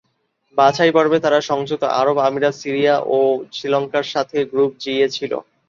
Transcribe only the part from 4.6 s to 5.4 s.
জি-এ ছিল।